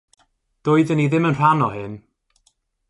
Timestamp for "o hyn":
1.67-1.95